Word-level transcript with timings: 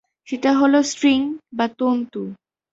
সেটা 0.27 0.51
হলো 0.59 0.79
স্ট্রিং 0.91 1.19
বা 1.57 1.65
তন্তু। 1.79 2.21